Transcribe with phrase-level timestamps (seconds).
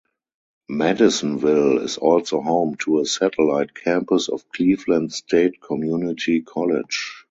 [0.67, 7.17] Madisonville is also home to a satellite campus of Cleveland State Community College.